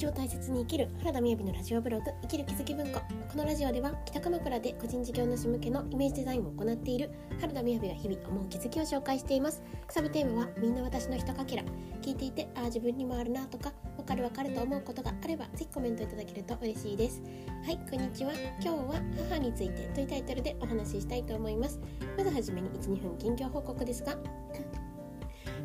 [0.00, 3.00] 日を大切に生きる原田みやびのラジオブログ生きる気づき文庫。
[3.00, 9.62] このラジオでは北鎌倉で個人事業主向けのイメージデザインを行っている原田みやびが日々思う気づきを紹介しています。
[9.90, 11.64] サブテーマはみんな私のひとかけら
[12.00, 17.22] 聞いていてああ自分にもあるなとかわかるわかると思うことがあればぜひコメントいただけると嬉しいです。
[17.66, 18.32] はいこんにちは。
[18.62, 21.78] 今日は母についてというタイトルでお話ししたいと思います。
[22.16, 24.16] まずはじめに12分近況報告ですが。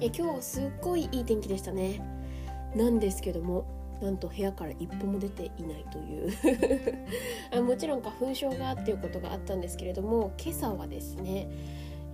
[0.02, 2.02] え今日すっごいいい天気でしたね。
[2.76, 6.32] なんですけどもなんと部屋から一歩も出ていないという。
[7.52, 11.48] あもちろん花粉症がっていうことがあったんですけれども今朝はですね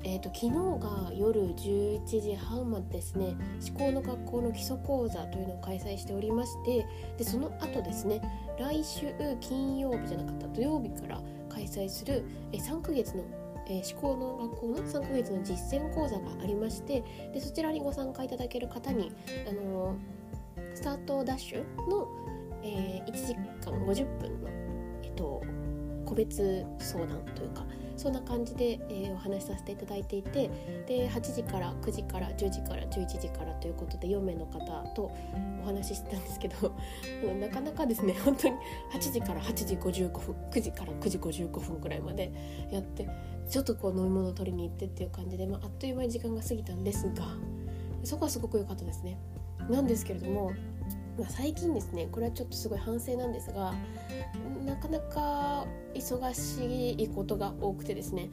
[0.04, 3.36] えーと、昨日が夜11時半までですね
[3.70, 6.88] 思考の学校の基礎講座というのを開催しておりまして
[7.20, 8.20] でその後ですね
[8.58, 13.24] 来週金曜日じゃなかった土曜日から開催するえ3ヶ月の
[13.68, 17.04] えー、思考の学校の3ヶ月の実践講座がありまして
[17.34, 19.12] でそちらにご参加いただける方に、
[19.48, 19.98] あのー、
[20.74, 22.08] スタートダッシュの、
[22.64, 24.50] えー、1時間50分の、
[25.04, 25.44] えっと、
[26.06, 27.66] 個別相談というか
[27.98, 30.50] そんな感じで、えー、お話しさせていただいていて
[30.88, 34.60] で8時から9時から10時から11時からということで4名の方
[34.96, 35.12] と
[35.62, 36.74] お話ししてたんですけど
[37.40, 38.56] なかなかですね本当に
[38.94, 42.32] 8時から8時55分9時から9時55分くらいまで
[42.72, 43.08] やって
[43.48, 47.26] ちょっとこう飲み物を取りに行ってっていう感じで、まあ、あっという間に時間が過ぎたんですが
[48.04, 49.20] そこはすごく良かったですね。
[49.70, 50.52] なんですけれども
[51.18, 53.74] まあ、最近ですねこれはちょっとすごい反省なんですが
[54.66, 58.30] なかなか忙しいことが多くてですね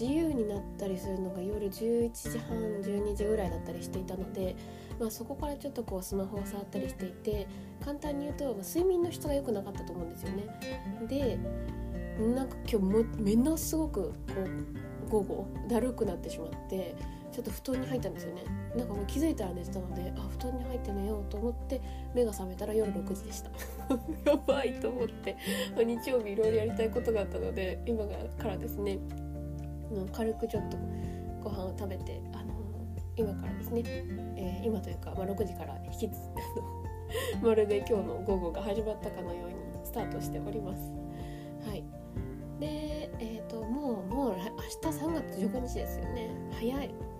[0.00, 4.56] 自由になったりするのが夜11時半12時ぐらいだったりしていたので、
[4.98, 7.46] まあ、そこからちょっとこうスマホを触ったりしていて
[7.84, 10.46] 簡単に言うと、まあ、睡眠の質が良くなかったと思うんですよね。
[11.08, 11.38] で
[12.34, 14.12] なんか今日もものすごくこ
[15.08, 16.94] う午後だるくなってしまって
[17.34, 18.42] ちょっと布団に入ったんですよね。
[18.76, 21.80] なんかもう気づいたら寝てたのであ布団に入って寝ようと思って
[22.14, 23.50] 目が覚めたら夜6時でした。
[24.30, 25.36] やばいと思って
[25.76, 28.98] 日曜日いろいろやりたいことがあったので今からですね
[30.12, 30.76] 軽くちょっと
[31.42, 32.54] ご飯を食べてあの
[33.16, 33.82] 今からですね、
[34.36, 36.18] えー、今というか、まあ、6時から引きつ
[37.42, 40.80] まるで今日の午後が始まったかのようにスタートしております。
[41.68, 41.82] はい。
[42.60, 46.30] でえっ、ー、ともうもう明日3月15日ですよね。
[46.52, 47.13] 早い。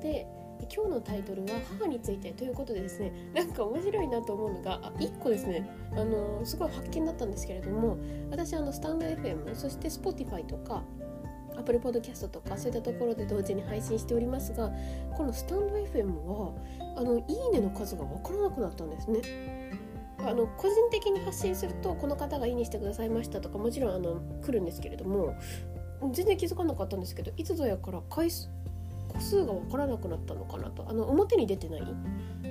[0.00, 0.26] で
[0.74, 7.96] 今日のタイトルは母についてということでですねなんか面白いなと思うのが1個ですねあのすごい発見だったんですけれども
[8.30, 10.82] 私あのスタンド FM そして Spotify とか
[11.56, 14.70] Apple Podcast とかそういったところで同時に配信しておりますが
[15.16, 16.52] このスタンド FM は
[16.96, 19.20] あのいいねの数が分からなくなったんですね。
[20.20, 25.36] あの個人的に発信するとこの方がいいねしてくださいましたとかもちろんあの来るんですけれども
[26.12, 28.50] 全然気づかなかったんですけどいつぞやから回数
[29.18, 31.82] 個数が分からなくなったのかなとあの表に出てない？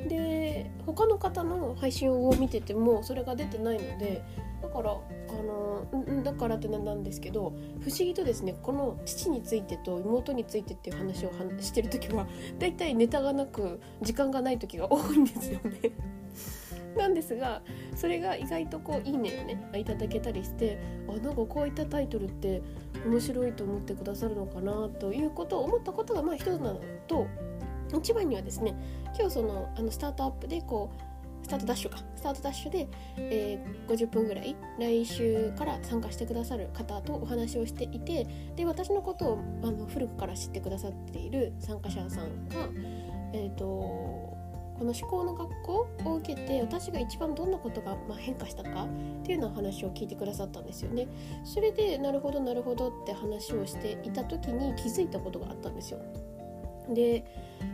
[0.10, 4.24] で他の方の配信を見ててもそれが出てないので
[4.62, 4.98] だからあ
[5.44, 12.28] のだからってなんですけど不思議とですねこの父についてと妹についてっていう話をしてる時は
[12.60, 15.92] だいたいネタがなく時間がない時が多いんですよね。
[16.98, 17.62] なんですが
[17.96, 22.62] それが意外とこう「いいね」をねいただけたりしてあなんかこういったタイトルって
[23.06, 27.28] 面白いと思ってくださるのかなということを思ったことがまあ一つなのと
[27.98, 28.76] 一番にはですね
[29.16, 31.08] 今日そのあのスタートアップでこう
[31.48, 42.68] スタートダッシュかスタートダッシュで、えー、50分ぐらい来週から参加してくださる方とお話をしていてで私のことをあの古くから知ってくださっている参加者さんが
[43.32, 44.27] えっ、ー、と
[44.78, 51.08] この思考の学校を受けて私が一番どんなことが変化したかっていうような話を聞いてくださったんですよね。
[51.44, 56.00] それでなるほどなるほどって話をしていた時に気づいたことがあったんですよ。
[56.94, 57.26] で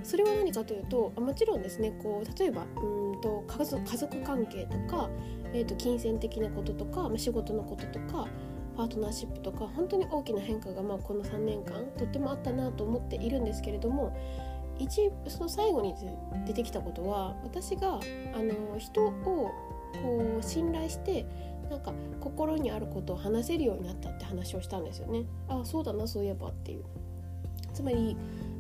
[0.02, 5.10] それは何かというともちろんですねこう例えばうんと家族関係とか、
[5.54, 8.28] えー、と金銭的なこととか仕事のこととか
[8.76, 14.18] パートナーシップとか本当に大きな変化がまあこの3年間とってもあったなと思っているんですけれども
[14.84, 15.96] 一その最後に
[16.46, 18.00] 出てきたことは私が
[18.34, 19.52] あの人をこ
[20.40, 21.26] う信頼して
[21.70, 25.26] なんか心にあることを話せるようになったって話をしたんですよね。
[25.48, 26.84] ああそうだなそういえばっていう。
[27.74, 28.16] つまり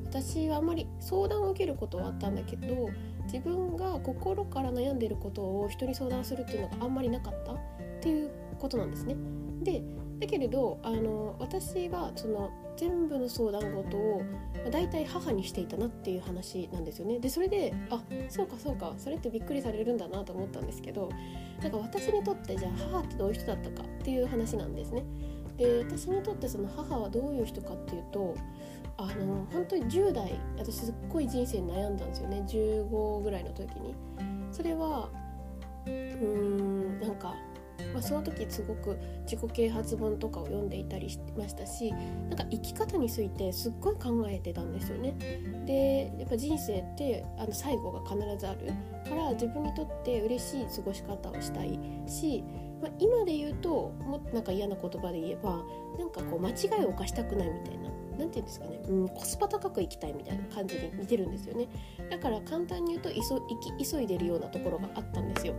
[0.06, 2.90] 私はあんまり相談を受けることはあったんだけど
[3.26, 7.58] 自分が心から悩んでることを人に相談するっていうのがあんまりなかったっ
[8.02, 9.16] ていうことなんですね。
[9.62, 9.84] で
[10.24, 14.22] だけれどあの私はその全部の相談事を、
[14.54, 17.20] まあ、大体母にしていたなっていう話なんですよね。
[17.20, 21.10] でそれであそうかそうかそれってびっくりされるんだなと思ったんですけど
[21.62, 25.04] なんか私にとってじゃあ母ってどういう人だったかっていう話なんですね。
[25.58, 28.34] で私にとってその母はどういう人かっていうと
[28.98, 33.94] あの本当に10代私すっごい人生に悩んだんですよね15ぐらいの時に。
[34.52, 35.10] それは
[35.86, 37.36] うーんなんか、
[37.94, 45.16] まあ、その時すごく自己啓発本とかを読んでいたりしましたしなんか生き方についてすっごい考えてたんですよね。
[45.66, 48.68] でやっぱ人生ってあの最後が必ずある
[49.08, 52.44] から自分にとって嬉しい過ごし方をしたいし、
[52.82, 55.64] まあ、今で言うともっとなんか嫌な言葉で言えば
[55.98, 57.94] なんかこう間違いを犯したくないみたいな。
[58.18, 61.68] なんて言うんですかね、うん、コスパ高く行きたいみたいな感じに似てるんですよね
[62.12, 65.56] だから簡単に言うと急急いでるようなところがあったんですよ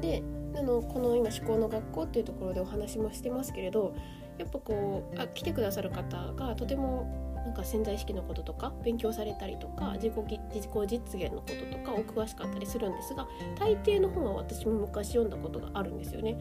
[0.00, 0.22] で
[0.56, 3.94] あのこの今思考の学校っていうところでお話もしてますけれど
[4.38, 16.36] やっぱこうあ来てくださる方がとてもなんか潜在意識のこととか勉強されたりとか自己自己実現のこととかお詳しかったりするんですが大抵の本は私も昔読んだことがあるんですよね。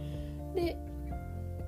[0.56, 0.78] で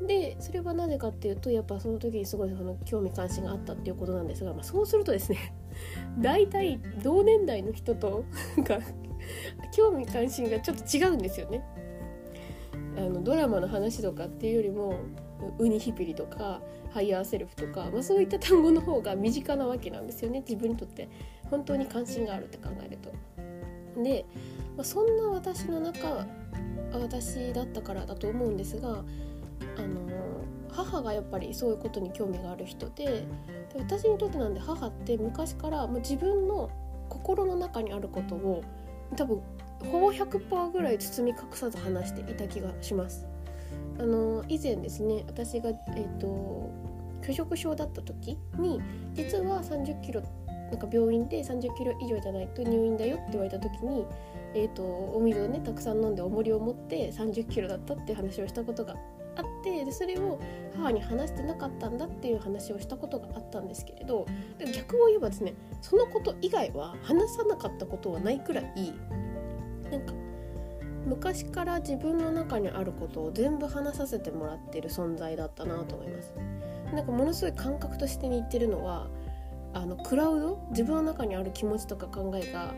[0.06, 5.54] でそれはなぜかっていうとやっぱその時にすごいその興味関心があったっていうことなんですが、まあ、そうするとですね
[6.20, 8.24] 大体同年代の人と
[8.60, 8.80] が
[9.76, 11.64] 興味関心がちょっと違うんですよね。
[12.98, 14.96] あのドラマの話とかっていうよりも
[15.60, 16.62] unihipiliとか
[16.92, 21.08] higher selfとか、まあ、そういった単語の方が身近なわけなんですよね自分にとって
[21.50, 23.12] 本当に関心があるって考えると。
[24.02, 24.26] で、
[24.76, 26.26] まあ、そんな私の中
[26.92, 30.08] 私だったからだと思うんですがあの
[30.72, 33.26] 母がやっぱりそういうことに興味がある人でで
[33.78, 36.70] 私にとってなんで母って昔からもう自分の
[37.10, 38.64] 心の中にあることを
[39.16, 39.42] 多分
[39.86, 43.28] ほぼ100%ぐらい包み隠さず話していた気がします。
[44.00, 46.70] あの以前ですね私が、えーと、
[47.22, 48.80] 拒食症だった時に
[49.14, 50.22] 実は30キロ
[50.72, 54.06] なんか病院で30キロ以上じゃないと入院だよって言われた時に、
[54.54, 58.96] えーと、お水をねたくさん飲んで重りを持って30キロだったっていう話をしたことが
[59.38, 60.40] あってでそれを
[60.76, 64.26] 母に話してなかったんだっていう話をしたことがあったんですけれど
[64.76, 68.94] 逆を言えばですねそのこと以外は話さなかったことはないくらい
[69.92, 70.14] なんか
[71.06, 76.34] 昔から自分の中にあることを全部話させてもらってる存在だったなと思います。
[76.94, 79.08] なんかものすごい感覚としてに言ってるのは
[79.74, 80.68] あのクラウド？
[80.72, 82.74] 自分の中にある気持ちとか考えが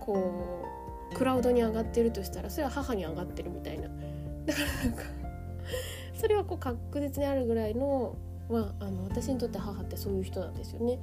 [0.00, 0.64] こ
[1.12, 3.88] うクラウドに上がってるとしたらそれは母に上がってるみたいな。
[4.46, 5.02] だからなんか
[6.14, 8.16] それはこう確実にあるぐらいの,、
[8.48, 10.98] まあ、あの私にとって母ってそういう人なんですよね。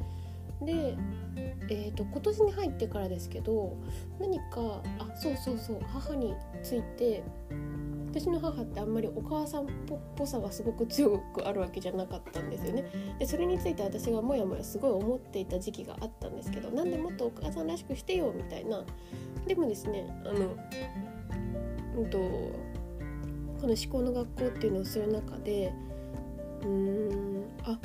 [0.61, 0.97] で、
[1.69, 3.77] えーと、今年に入ってからですけど
[4.19, 7.23] 何かあそうそうそう母について
[8.11, 9.65] 私の母ってあんまりお母さんっ
[10.17, 12.83] ぽさがすごく強くあるわけじゃなかったんですよね。
[13.19, 18.83] でそれについて私がモヤモヤすごい思っていた時期があったんですけどなんでもっとお母さんらしくしてよみたいな
[19.47, 20.57] でもですねあの
[21.97, 25.71] うんとこの思考の学校っていうのをする中で
[26.63, 27.79] うーんあ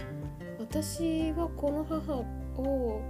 [0.59, 2.25] 私はこの母
[2.63, 3.01] を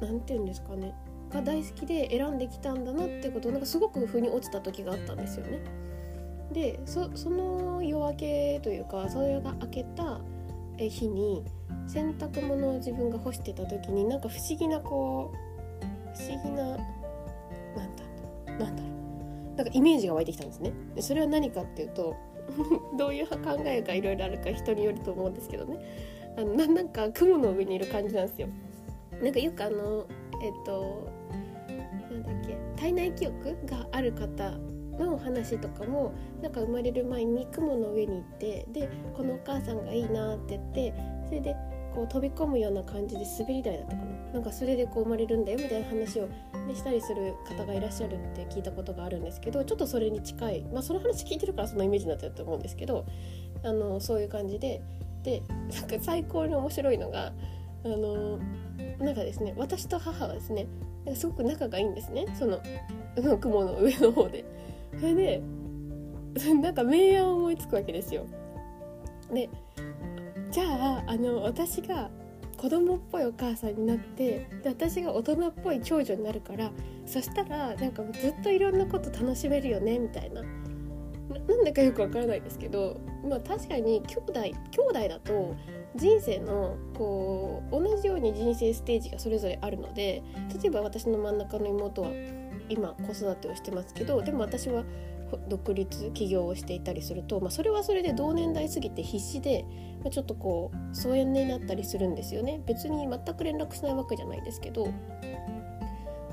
[0.00, 0.94] 何て言うんですかね
[1.30, 5.60] が大好きで選んできたんだなってことをなんかすごく腑に落ちた時があったんですよね。
[6.52, 10.20] でその夜明けというかそれが明けた
[10.78, 11.44] 日に
[11.86, 18.88] 洗濯物を自分が干してた時になんか不思議なこう不思議ななんだなんだろ
[19.54, 20.72] うなんかイメージが湧いてきたんですね。
[20.96, 22.16] でそれは何かっていうと
[22.98, 25.78] どういう考えがいろいろあるか人によると思うんですけどね
[26.36, 28.48] あのなんか雲の上にいる感じなんですよ。
[29.22, 30.06] なんかよくあの
[30.42, 31.10] えっと
[32.10, 34.52] なんだっけ体内記憶がある方
[34.98, 36.12] の話とかも
[36.42, 40.94] なんか生まれる前に雲の上に行ってでこのお母さんがいいなって言って
[41.26, 41.56] それで
[41.94, 44.20] こう飛び込むような感じで滑り台だったかな。
[44.32, 53.04] なんかそれでこう生まれるんだよみたいな話を、ね、したりする方がいらっしゃるって聞いたことがあるんですけどちょっとそれに近いまあその話聞いてるからそのイメージになってると思うんですけど
[53.64, 54.80] あのそういう感じで
[55.24, 57.32] でなんか最高に面白いのが
[57.84, 58.38] あの
[58.98, 60.66] なんかですね私と母はですね
[61.14, 62.60] すごく仲がいいんですねその
[63.38, 64.44] 雲の上の方で。
[64.98, 65.42] それで
[66.62, 68.24] なんか名案を思いつくわけですよ。
[69.32, 69.48] で
[70.50, 72.10] じゃああの私が
[72.56, 76.70] 子供っぽいお母さんになってで私が大人っぽい長女になるから
[77.06, 84.54] そしたらなんかずっといろんなこと楽しめるよねみたいななんでかよくわからないですけどまあ確かに兄弟兄
[84.90, 85.54] 弟だと
[85.96, 90.22] 人生のこう同じように人生ステージがそれぞれあるので
[90.62, 92.10] 例えば私の真ん中の妹は
[92.68, 94.84] 今子育てをしてますけどでも私は
[95.48, 99.64] 独立起業をしていたりすると、まあ、それはそれで同年代すぎて必死で、
[100.02, 102.60] まあ、ちょっとこう疎遠になったりするんですよね。
[102.66, 104.88] 別に全く連絡しないわけじゃないですけど。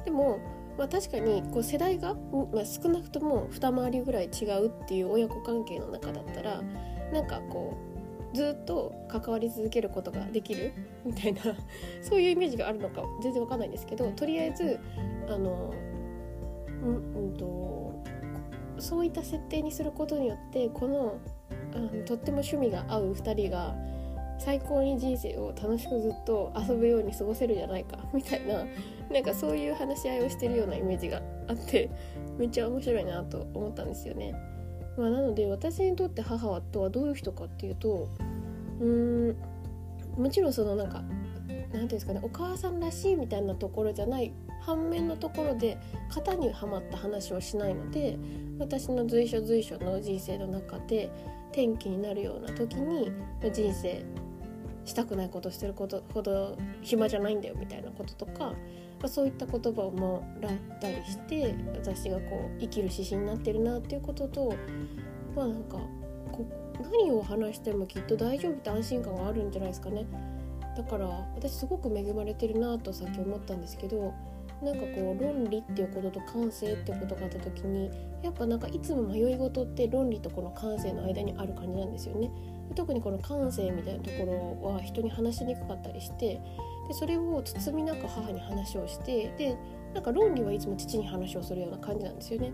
[0.06, 0.40] でも、
[0.78, 2.16] まあ、確かにこう世代が、
[2.54, 6.62] まあ、少なくとも二回りぐらい違うっていう親子関係の中だったら
[7.12, 7.97] なんかこう
[8.34, 10.74] ずっと関わり続けることができる？
[11.05, 11.41] みたいな
[12.01, 14.79] そういうイメージがあるのか全然わかんないんですけどとりあえず
[15.29, 15.74] あの
[16.84, 18.03] うんうんと
[18.79, 21.17] そういった設定にすることによってこの
[21.74, 23.75] あのとっても趣味が合う2人が
[24.39, 28.65] 最高に人生を楽しくずっと遊ぶように過ごせるじゃないかみたいな
[29.12, 31.89] なんかそういう話し合いをしてるようなイメージがあって
[32.38, 34.36] めっちゃ面白いなと思ったんですよね。
[34.98, 38.10] まあ、なので私にとって母とはどういう人かっていうと
[38.80, 39.36] うん
[40.18, 41.04] もちろんそのなんか
[41.48, 45.77] 何ていうんですかねお母さんらしいみたいなところじゃない反面のところで
[46.13, 48.18] 型にはまった話をしないので
[48.60, 51.10] 私の随所随所の人生の中で
[51.51, 53.12] 転機になるような時に
[53.54, 54.04] 人生
[54.86, 58.54] したくないことしてることほど暇じゃないんだよみたいなこととか、
[59.06, 64.56] そういった言葉をもらったりして私がこう生きる指針になってるなっていうことと
[65.36, 65.77] まあなんか
[66.32, 66.46] こ
[66.82, 70.06] 何を話してもきっと大丈夫って安心感があるんじゃないですかね
[70.75, 74.13] だから私すごく恵まれてるなとさっき思ったんですけど
[74.62, 77.92] なんかこう論理っていうことと感性っていうことがあった時に
[78.24, 82.32] やっぱなんかいつも迷い事って論理とこの感性の間にある感じなんですよね。
[82.75, 86.42] 特にこの感性みたいなところは人に話しにくかったりして
[86.88, 89.58] でそれを包みなく母に話をしてで
[89.94, 92.51] なんか論理はいつも父に話をするような感じなんですよね。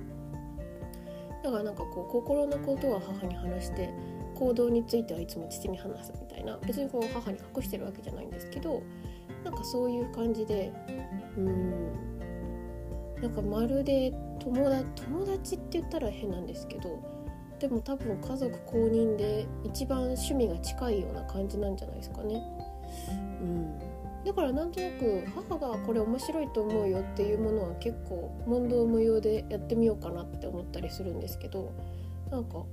[1.44, 3.94] だからなんかこう心のことは母に話して
[4.36, 8.82] 行動についてはいつも父に話すみたいな別にこう母に隠してるわけじゃないんですけど
[9.44, 10.72] なんかそういう感じで
[11.38, 11.92] うん
[13.22, 17.02] なんかまるで友達友達って言ったら変なんですけど
[17.60, 22.42] でも多分家族公認で一番趣味が近いような感じなんじゃないですかね。
[23.42, 23.80] うん、
[24.26, 31.74] だからなんとなく母がこれ面白いと思うよっていうものは結構問答無用でやってみようかなって思ったりするんですけど
[32.32, 32.64] なんか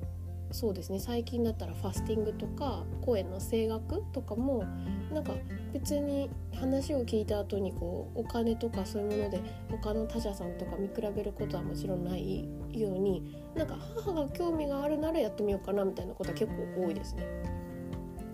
[0.53, 4.65] そうですね最近だったらファスティングとか声の声楽とかも
[5.13, 5.35] なんか
[5.73, 9.41] 別に話を聞いた後にこうお金とかそういうもので
[9.71, 17.60] 他の他者さんとか見比べることはもちろんないようになんか母が興味があるならやってみようかなみたいなことは結構多いですね。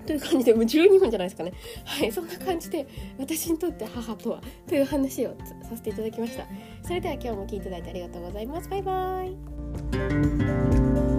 [0.06, 1.52] という感じでもう12分じゃないですかね。
[1.84, 2.86] はいそんな感じで
[3.18, 5.36] 私にとって母とはという話を
[5.68, 6.46] させていただきました。
[6.82, 8.68] それでは今日も聞いていただいてありがとうございます。
[8.68, 11.15] バイバーイ。